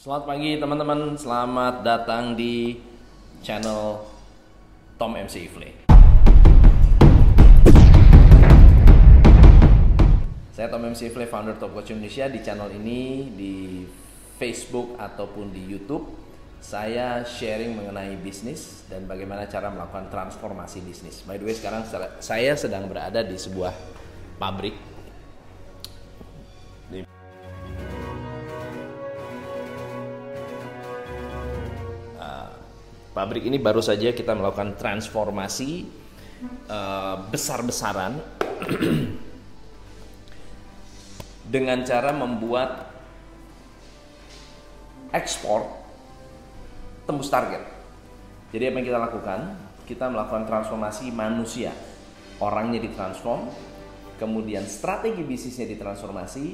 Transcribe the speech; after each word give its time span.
Selamat 0.00 0.32
pagi 0.32 0.56
teman-teman, 0.56 1.12
selamat 1.12 1.84
datang 1.84 2.32
di 2.32 2.72
channel 3.44 4.00
Tom 4.96 5.12
MC 5.12 5.44
Ifle. 5.44 5.84
Saya 10.56 10.72
Tom 10.72 10.88
MC 10.88 11.12
Ifle, 11.12 11.28
founder 11.28 11.60
Top 11.60 11.76
Coach 11.76 11.92
Indonesia. 11.92 12.32
Di 12.32 12.40
channel 12.40 12.72
ini, 12.80 13.28
di 13.28 13.84
Facebook 14.40 14.96
ataupun 14.96 15.52
di 15.52 15.68
YouTube, 15.68 16.08
saya 16.64 17.20
sharing 17.20 17.76
mengenai 17.76 18.16
bisnis 18.24 18.88
dan 18.88 19.04
bagaimana 19.04 19.52
cara 19.52 19.68
melakukan 19.68 20.08
transformasi 20.08 20.80
bisnis. 20.80 21.20
By 21.28 21.36
the 21.36 21.44
way, 21.44 21.52
sekarang 21.52 21.84
saya 22.24 22.56
sedang 22.56 22.88
berada 22.88 23.20
di 23.20 23.36
sebuah 23.36 23.76
pabrik 24.40 24.89
pabrik 33.20 33.44
ini 33.44 33.60
baru 33.60 33.84
saja 33.84 34.16
kita 34.16 34.32
melakukan 34.32 34.80
transformasi 34.80 35.84
uh, 36.72 37.28
besar-besaran 37.28 38.16
dengan 41.52 41.84
cara 41.84 42.16
membuat 42.16 42.88
ekspor 45.12 45.68
tembus 47.04 47.28
target. 47.28 47.60
Jadi 48.56 48.72
apa 48.72 48.76
yang 48.80 48.86
kita 48.88 49.00
lakukan? 49.04 49.40
Kita 49.84 50.08
melakukan 50.08 50.48
transformasi 50.48 51.12
manusia. 51.12 51.76
Orangnya 52.40 52.80
ditransform, 52.80 53.52
kemudian 54.16 54.64
strategi 54.64 55.20
bisnisnya 55.20 55.68
ditransformasi, 55.68 56.44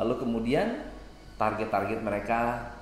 lalu 0.00 0.24
kemudian 0.24 0.88
target-target 1.36 2.00
mereka 2.00 2.72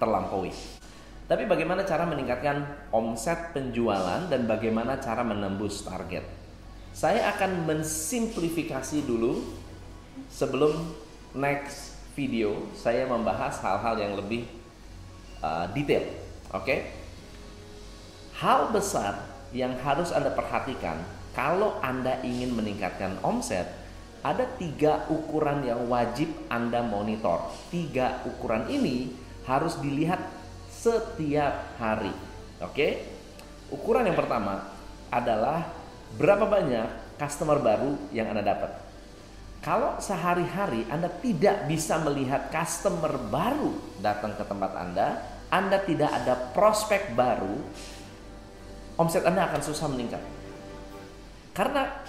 terlampaui. 0.00 0.85
Tapi 1.26 1.42
bagaimana 1.50 1.82
cara 1.82 2.06
meningkatkan 2.06 2.90
omset 2.94 3.50
penjualan 3.50 4.30
dan 4.30 4.46
bagaimana 4.46 5.02
cara 5.02 5.26
menembus 5.26 5.82
target? 5.82 6.22
Saya 6.94 7.34
akan 7.34 7.66
mensimplifikasi 7.66 9.02
dulu 9.02 9.42
sebelum 10.30 10.94
next 11.34 11.98
video 12.14 12.70
saya 12.72 13.04
membahas 13.10 13.58
hal-hal 13.58 13.98
yang 13.98 14.14
lebih 14.14 14.46
uh, 15.42 15.66
detail. 15.74 16.06
Oke? 16.54 16.62
Okay? 16.62 16.78
Hal 18.38 18.70
besar 18.70 19.26
yang 19.50 19.74
harus 19.82 20.14
Anda 20.14 20.30
perhatikan 20.30 21.02
kalau 21.34 21.82
Anda 21.82 22.22
ingin 22.22 22.54
meningkatkan 22.54 23.18
omset 23.26 23.66
ada 24.22 24.46
tiga 24.56 25.04
ukuran 25.10 25.66
yang 25.66 25.90
wajib 25.90 26.30
Anda 26.48 26.86
monitor. 26.86 27.50
Tiga 27.68 28.22
ukuran 28.24 28.70
ini 28.70 29.10
harus 29.46 29.78
dilihat 29.78 30.18
setiap 30.86 31.74
hari. 31.82 32.14
Oke. 32.62 33.02
Ukuran 33.66 34.06
yang 34.06 34.14
pertama 34.14 34.62
adalah 35.10 35.66
berapa 36.14 36.46
banyak 36.46 37.18
customer 37.18 37.58
baru 37.58 37.98
yang 38.14 38.30
Anda 38.30 38.46
dapat. 38.46 38.70
Kalau 39.58 39.98
sehari-hari 39.98 40.86
Anda 40.86 41.10
tidak 41.10 41.66
bisa 41.66 41.98
melihat 42.06 42.54
customer 42.54 43.18
baru 43.18 43.74
datang 43.98 44.38
ke 44.38 44.46
tempat 44.46 44.72
Anda, 44.78 45.18
Anda 45.50 45.82
tidak 45.82 46.14
ada 46.22 46.54
prospek 46.54 47.18
baru, 47.18 47.58
omset 48.94 49.26
Anda 49.26 49.50
akan 49.50 49.60
susah 49.66 49.90
meningkat. 49.90 50.22
Karena 51.50 52.06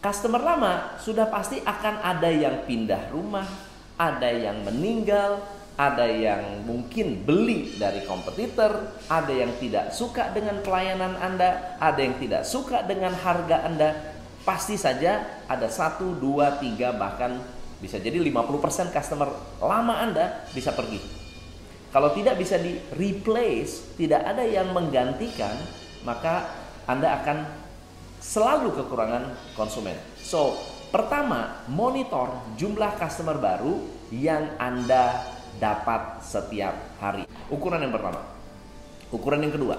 customer 0.00 0.40
lama 0.40 0.96
sudah 1.04 1.28
pasti 1.28 1.60
akan 1.60 2.00
ada 2.00 2.32
yang 2.32 2.64
pindah 2.64 3.12
rumah, 3.12 3.44
ada 4.00 4.32
yang 4.32 4.64
meninggal, 4.64 5.44
ada 5.76 6.08
yang 6.08 6.64
mungkin 6.64 7.20
beli 7.20 7.76
dari 7.76 8.00
kompetitor, 8.08 8.96
ada 9.12 9.28
yang 9.28 9.52
tidak 9.60 9.92
suka 9.92 10.32
dengan 10.32 10.64
pelayanan 10.64 11.20
Anda, 11.20 11.76
ada 11.76 12.00
yang 12.00 12.16
tidak 12.16 12.48
suka 12.48 12.80
dengan 12.88 13.12
harga 13.12 13.68
Anda. 13.68 14.16
Pasti 14.40 14.80
saja 14.80 15.44
ada 15.44 15.68
satu, 15.68 16.16
dua, 16.16 16.56
tiga, 16.56 16.96
bahkan 16.96 17.44
bisa 17.76 18.00
jadi 18.00 18.16
50% 18.16 18.88
customer 18.88 19.28
lama 19.60 20.00
Anda 20.00 20.48
bisa 20.56 20.72
pergi. 20.72 20.96
Kalau 21.92 22.12
tidak 22.16 22.40
bisa 22.40 22.56
di 22.56 22.80
replace, 22.96 24.00
tidak 24.00 24.24
ada 24.24 24.48
yang 24.48 24.72
menggantikan, 24.72 25.52
maka 26.08 26.48
Anda 26.88 27.20
akan 27.20 27.38
selalu 28.16 28.72
kekurangan 28.80 29.52
konsumen. 29.52 29.96
So, 30.24 30.56
pertama, 30.88 31.68
monitor 31.68 32.32
jumlah 32.56 32.96
customer 32.96 33.36
baru 33.36 33.76
yang 34.08 34.56
Anda 34.56 35.35
dapat 35.56 36.22
setiap 36.22 36.98
hari. 37.00 37.24
Ukuran 37.48 37.82
yang 37.82 37.94
pertama. 37.94 38.20
Ukuran 39.14 39.46
yang 39.46 39.54
kedua, 39.54 39.76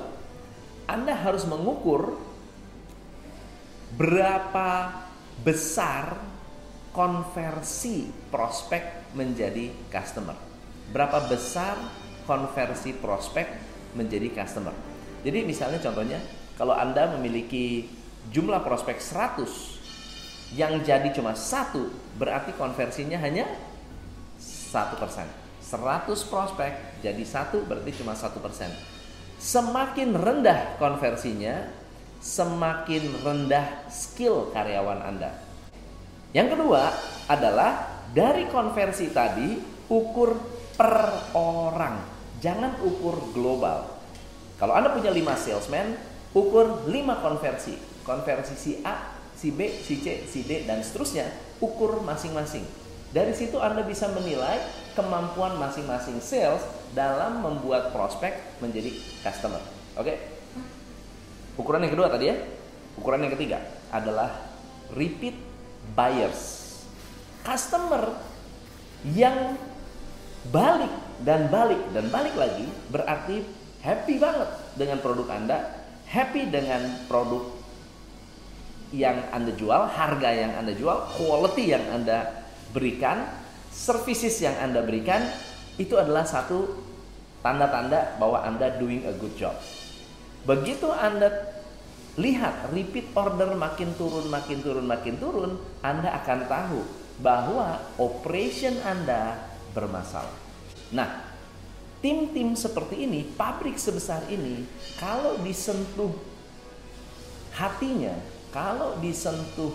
Anda 0.88 1.14
harus 1.14 1.44
mengukur 1.44 2.16
berapa 4.00 4.94
besar 5.44 6.16
konversi 6.96 8.10
prospek 8.34 9.14
menjadi 9.14 9.70
customer. 9.92 10.34
Berapa 10.90 11.28
besar 11.28 11.76
konversi 12.26 12.96
prospek 12.96 13.48
menjadi 13.94 14.32
customer. 14.34 14.74
Jadi 15.22 15.44
misalnya 15.44 15.80
contohnya, 15.84 16.20
kalau 16.56 16.74
Anda 16.74 17.12
memiliki 17.20 17.88
jumlah 18.32 18.64
prospek 18.64 18.98
100 19.00 20.56
yang 20.56 20.80
jadi 20.82 21.12
cuma 21.12 21.36
satu, 21.36 21.92
berarti 22.16 22.56
konversinya 22.56 23.20
hanya 23.20 23.46
satu 24.40 24.96
persen. 24.96 25.47
100 25.68 26.32
prospek 26.32 27.04
jadi 27.04 27.24
satu 27.28 27.68
berarti 27.68 27.92
cuma 28.00 28.16
satu 28.16 28.40
persen. 28.40 28.72
Semakin 29.38 30.16
rendah 30.16 30.80
konversinya, 30.80 31.68
semakin 32.24 33.22
rendah 33.22 33.86
skill 33.92 34.50
karyawan 34.56 35.04
Anda. 35.04 35.36
Yang 36.32 36.58
kedua 36.58 36.84
adalah 37.28 38.00
dari 38.16 38.48
konversi 38.48 39.12
tadi 39.12 39.60
ukur 39.92 40.40
per 40.80 41.30
orang, 41.36 42.00
jangan 42.40 42.80
ukur 42.82 43.36
global. 43.36 44.00
Kalau 44.58 44.74
Anda 44.74 44.96
punya 44.96 45.12
5 45.14 45.36
salesman, 45.38 46.00
ukur 46.32 46.88
5 46.90 46.96
konversi. 47.22 47.76
Konversi 48.08 48.56
si 48.56 48.72
A, 48.88 49.20
si 49.36 49.52
B, 49.52 49.68
si 49.84 50.00
C, 50.00 50.24
si 50.26 50.48
D 50.48 50.64
dan 50.64 50.80
seterusnya, 50.80 51.28
ukur 51.60 52.02
masing-masing 52.02 52.87
dari 53.16 53.32
situ 53.32 53.56
Anda 53.60 53.88
bisa 53.88 54.12
menilai 54.12 54.60
kemampuan 54.92 55.56
masing-masing 55.56 56.20
sales 56.20 56.64
dalam 56.92 57.40
membuat 57.40 57.96
prospek 57.96 58.60
menjadi 58.60 58.92
customer. 59.24 59.62
Oke? 59.96 60.04
Okay? 60.04 60.18
Ukuran 61.58 61.86
yang 61.88 61.94
kedua 61.96 62.08
tadi 62.12 62.26
ya. 62.30 62.38
Ukuran 62.98 63.24
yang 63.24 63.34
ketiga 63.34 63.62
adalah 63.94 64.34
repeat 64.94 65.38
buyers. 65.96 66.66
Customer 67.46 68.12
yang 69.08 69.56
balik 70.52 70.92
dan 71.24 71.48
balik 71.48 71.82
dan 71.96 72.12
balik 72.12 72.36
lagi 72.36 72.68
berarti 72.92 73.46
happy 73.82 74.16
banget 74.20 74.50
dengan 74.76 74.98
produk 75.00 75.28
Anda, 75.32 75.58
happy 76.10 76.52
dengan 76.52 77.08
produk 77.08 77.56
yang 78.92 79.20
Anda 79.32 79.52
jual, 79.56 79.82
harga 79.92 80.30
yang 80.32 80.52
Anda 80.60 80.74
jual, 80.76 80.98
quality 81.16 81.64
yang 81.72 81.86
Anda 81.92 82.37
berikan, 82.72 83.28
services 83.72 84.42
yang 84.42 84.56
Anda 84.58 84.84
berikan 84.84 85.22
itu 85.78 85.94
adalah 85.96 86.26
satu 86.26 86.78
tanda-tanda 87.46 88.18
bahwa 88.18 88.42
Anda 88.44 88.76
doing 88.82 89.06
a 89.06 89.14
good 89.16 89.38
job. 89.38 89.54
Begitu 90.44 90.90
Anda 90.90 91.54
lihat 92.18 92.74
repeat 92.74 93.14
order 93.14 93.54
makin 93.54 93.94
turun, 93.94 94.26
makin 94.28 94.60
turun, 94.66 94.86
makin 94.90 95.16
turun, 95.22 95.62
Anda 95.86 96.18
akan 96.24 96.40
tahu 96.50 96.80
bahwa 97.22 97.82
operation 98.02 98.78
Anda 98.82 99.38
bermasalah. 99.78 100.34
Nah, 100.90 101.28
tim-tim 102.02 102.58
seperti 102.58 103.06
ini, 103.06 103.22
pabrik 103.38 103.78
sebesar 103.78 104.26
ini, 104.34 104.66
kalau 104.98 105.38
disentuh 105.46 106.14
hatinya, 107.54 108.18
kalau 108.50 108.98
disentuh 109.02 109.74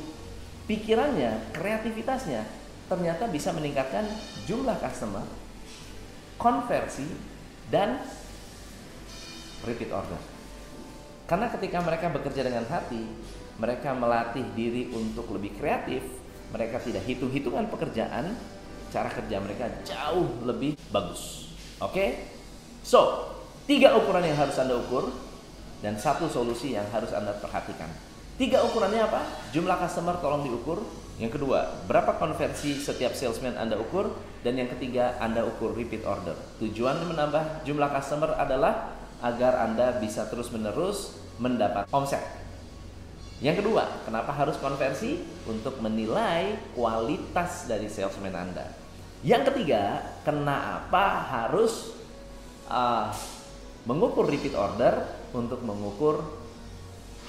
pikirannya, 0.67 1.53
kreativitasnya, 1.55 2.43
ternyata 2.93 3.25
bisa 3.33 3.57
meningkatkan 3.57 4.05
jumlah 4.45 4.77
customer, 4.77 5.25
konversi, 6.37 7.09
dan 7.73 7.97
repeat 9.65 9.89
order. 9.89 10.21
Karena 11.25 11.49
ketika 11.49 11.81
mereka 11.81 12.13
bekerja 12.13 12.45
dengan 12.45 12.69
hati, 12.69 13.01
mereka 13.57 13.97
melatih 13.97 14.45
diri 14.53 14.93
untuk 14.93 15.33
lebih 15.33 15.57
kreatif, 15.57 16.05
mereka 16.53 16.85
tidak 16.85 17.09
hitung-hitungan 17.09 17.73
pekerjaan, 17.73 18.37
cara 18.93 19.09
kerja 19.09 19.41
mereka 19.41 19.73
jauh 19.89 20.29
lebih 20.45 20.77
bagus. 20.93 21.49
Oke? 21.81 21.97
Okay? 21.97 22.09
So, 22.85 23.33
tiga 23.65 23.97
ukuran 23.97 24.29
yang 24.29 24.37
harus 24.37 24.61
Anda 24.61 24.77
ukur 24.77 25.09
dan 25.81 25.97
satu 25.97 26.29
solusi 26.29 26.77
yang 26.77 26.85
harus 26.93 27.09
Anda 27.17 27.33
perhatikan. 27.41 27.89
Tiga 28.37 28.61
ukurannya 28.69 29.01
apa? 29.01 29.25
Jumlah 29.57 29.81
customer 29.81 30.21
tolong 30.21 30.45
diukur, 30.45 30.85
Yang 31.21 31.37
kedua, 31.41 31.85
berapa 31.85 32.17
konversi 32.17 32.79
setiap 32.81 33.13
salesman 33.13 33.59
Anda 33.61 33.77
ukur? 33.77 34.17
Dan 34.41 34.57
yang 34.57 34.73
ketiga, 34.73 35.21
Anda 35.21 35.45
ukur 35.45 35.77
repeat 35.77 36.09
order. 36.09 36.35
Tujuan 36.59 37.05
menambah 37.05 37.69
jumlah 37.69 37.91
customer 37.93 38.33
adalah 38.41 38.97
agar 39.21 39.69
Anda 39.69 40.01
bisa 40.01 40.27
terus-menerus 40.33 41.15
mendapat 41.37 41.87
omset. 41.93 42.25
Yang 43.43 43.63
kedua, 43.67 44.07
kenapa 44.07 44.31
harus 44.33 44.57
konversi? 44.59 45.19
Untuk 45.45 45.83
menilai 45.83 46.55
kualitas 46.79 47.67
dari 47.67 47.91
salesman 47.91 48.35
Anda. 48.35 48.71
Yang 49.23 49.51
ketiga, 49.51 50.03
kenapa 50.23 51.27
harus 51.31 51.95
uh, 52.67 53.11
mengukur 53.87 54.27
repeat 54.27 54.55
order 54.55 55.07
untuk 55.35 55.63
mengukur 55.63 56.23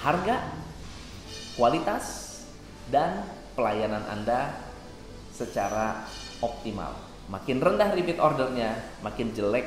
harga, 0.01 0.53
kualitas, 1.57 2.33
dan 2.89 3.25
pelayanan 3.53 4.03
Anda 4.09 4.53
secara 5.33 6.05
optimal. 6.43 6.93
Makin 7.31 7.57
rendah 7.63 7.95
repeat 7.95 8.19
ordernya, 8.19 8.99
makin 9.01 9.31
jelek 9.31 9.65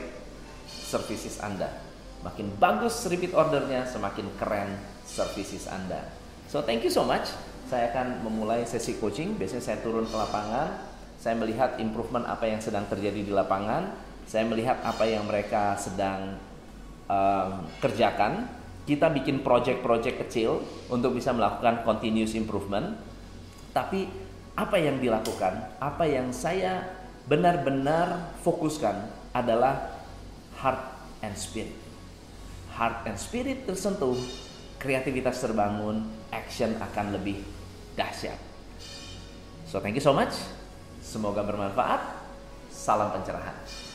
services 0.68 1.40
Anda. 1.40 1.82
Makin 2.22 2.58
bagus 2.60 3.06
repeat 3.08 3.32
ordernya, 3.32 3.88
semakin 3.88 4.28
keren 4.38 4.76
services 5.06 5.66
Anda. 5.66 6.10
So 6.46 6.62
thank 6.62 6.86
you 6.86 6.92
so 6.92 7.02
much. 7.02 7.32
Saya 7.66 7.90
akan 7.90 8.22
memulai 8.22 8.62
sesi 8.62 8.94
coaching. 9.02 9.34
Biasanya 9.34 9.64
saya 9.64 9.78
turun 9.82 10.06
ke 10.06 10.14
lapangan, 10.14 10.86
saya 11.18 11.34
melihat 11.34 11.80
improvement 11.82 12.22
apa 12.28 12.46
yang 12.46 12.62
sedang 12.62 12.86
terjadi 12.86 13.26
di 13.26 13.32
lapangan, 13.34 13.90
saya 14.30 14.46
melihat 14.46 14.78
apa 14.86 15.02
yang 15.06 15.26
mereka 15.26 15.74
sedang 15.74 16.38
um, 17.10 17.66
kerjakan. 17.82 18.46
Kita 18.86 19.10
bikin 19.10 19.42
project-project 19.42 20.22
kecil 20.22 20.62
untuk 20.86 21.18
bisa 21.18 21.34
melakukan 21.34 21.82
continuous 21.82 22.38
improvement 22.38 22.94
tapi 23.76 24.08
apa 24.56 24.80
yang 24.80 24.96
dilakukan, 24.96 25.76
apa 25.76 26.08
yang 26.08 26.32
saya 26.32 26.96
benar-benar 27.28 28.32
fokuskan 28.40 29.12
adalah 29.36 30.00
heart 30.56 30.80
and 31.20 31.36
spirit. 31.36 31.76
Heart 32.72 33.04
and 33.04 33.20
spirit 33.20 33.68
tersentuh, 33.68 34.16
kreativitas 34.80 35.44
terbangun, 35.44 36.08
action 36.32 36.72
akan 36.80 37.20
lebih 37.20 37.44
dahsyat. 38.00 38.40
So 39.68 39.84
thank 39.84 40.00
you 40.00 40.04
so 40.04 40.16
much. 40.16 40.32
Semoga 41.04 41.44
bermanfaat. 41.44 42.00
Salam 42.72 43.12
pencerahan. 43.12 43.85